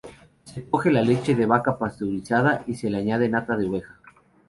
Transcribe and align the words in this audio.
Se 0.45 0.65
coge 0.67 0.91
la 0.91 1.03
leche 1.03 1.35
de 1.35 1.45
vaca 1.45 1.77
pasteurizada 1.77 2.63
y 2.65 2.73
se 2.73 2.89
le 2.89 2.97
añade 2.97 3.29
nata 3.29 3.55
de 3.55 3.67
oveja. 3.69 3.99